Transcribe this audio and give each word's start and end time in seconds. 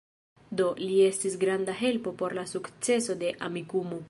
Do, 0.61 0.69
li 0.83 0.95
estis 1.09 1.37
granda 1.45 1.77
helpo 1.83 2.15
por 2.23 2.37
la 2.41 2.49
sukceso 2.57 3.23
de 3.25 3.35
Amikumu 3.51 3.99